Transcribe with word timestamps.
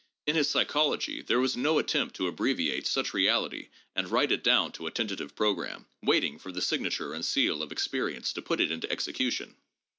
In 0.25 0.35
his 0.35 0.49
Psychology 0.49 1.21
there 1.21 1.39
was 1.39 1.55
no 1.55 1.77
attempt 1.77 2.15
to 2.15 2.25
abbreviate 2.25 2.87
such 2.87 3.13
reality 3.13 3.69
and 3.95 4.09
write 4.09 4.31
it 4.31 4.43
down 4.43 4.71
to 4.71 4.87
a 4.87 4.91
tentative 4.91 5.35
programme, 5.35 5.85
waiting 6.01 6.39
for 6.39 6.51
the 6.51 6.59
signature 6.59 7.13
and 7.13 7.23
seal 7.23 7.61
of 7.61 7.71
experience 7.71 8.33
to 8.33 8.41
put 8.41 8.59
it 8.59 8.71
into 8.71 8.91
execution. 8.91 9.57